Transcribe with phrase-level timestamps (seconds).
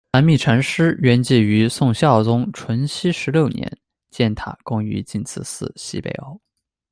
[0.13, 3.71] 昙密禅师圆寂于宋孝宗淳熙十六年，
[4.09, 6.41] 建塔供于净慈寺西北偶。